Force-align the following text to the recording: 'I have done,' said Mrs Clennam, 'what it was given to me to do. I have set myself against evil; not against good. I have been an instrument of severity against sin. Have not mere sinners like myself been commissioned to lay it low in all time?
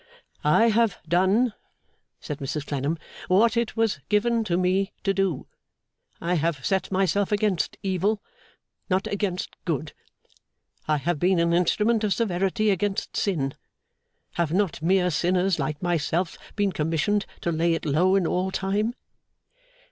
'I 0.43 0.69
have 0.69 0.97
done,' 1.07 1.53
said 2.19 2.39
Mrs 2.39 2.65
Clennam, 2.65 2.97
'what 3.27 3.55
it 3.55 3.77
was 3.77 3.99
given 4.09 4.43
to 4.45 4.57
me 4.57 4.93
to 5.03 5.13
do. 5.13 5.45
I 6.19 6.33
have 6.33 6.65
set 6.65 6.91
myself 6.91 7.31
against 7.31 7.77
evil; 7.83 8.19
not 8.89 9.05
against 9.05 9.55
good. 9.63 9.93
I 10.87 10.97
have 10.97 11.19
been 11.19 11.37
an 11.37 11.53
instrument 11.53 12.03
of 12.03 12.15
severity 12.15 12.71
against 12.71 13.15
sin. 13.15 13.53
Have 14.33 14.51
not 14.51 14.81
mere 14.81 15.11
sinners 15.11 15.59
like 15.59 15.83
myself 15.83 16.35
been 16.55 16.71
commissioned 16.71 17.27
to 17.41 17.51
lay 17.51 17.75
it 17.75 17.85
low 17.85 18.15
in 18.15 18.25
all 18.25 18.49
time? 18.49 18.95